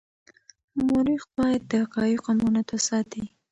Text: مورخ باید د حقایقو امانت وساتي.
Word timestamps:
مورخ 0.85 1.23
باید 1.37 1.61
د 1.69 1.71
حقایقو 1.81 2.29
امانت 2.33 2.67
وساتي. 2.71 3.23